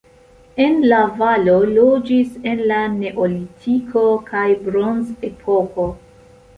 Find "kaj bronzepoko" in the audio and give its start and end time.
4.33-5.91